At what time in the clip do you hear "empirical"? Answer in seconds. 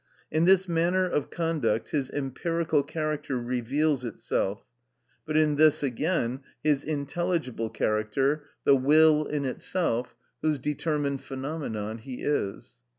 2.09-2.81